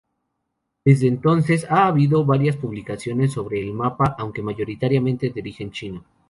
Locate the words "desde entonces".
0.83-1.67